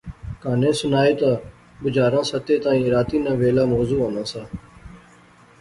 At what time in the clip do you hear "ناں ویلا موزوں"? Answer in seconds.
3.25-3.99